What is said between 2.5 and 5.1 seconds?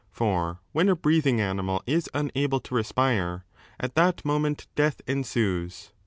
to respire, at that moment death